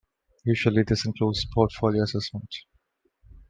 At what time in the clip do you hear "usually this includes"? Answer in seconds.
0.45-1.45